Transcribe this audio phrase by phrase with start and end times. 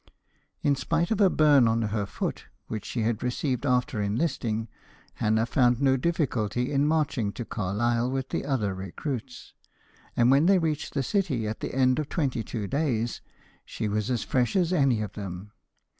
[0.63, 4.67] In spite of a burn on her foot, which she had received after enlisting,
[5.13, 9.53] Hannah found no difficulty in marching to Carlisle with the other recruits,
[10.17, 13.21] and when they reached the city at the end of twenty two days,
[13.63, 15.51] she was as fresh as any of them.